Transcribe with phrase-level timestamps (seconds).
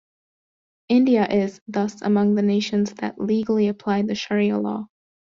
[0.89, 4.87] India is, thus, among the nations that legally apply the Sharia law.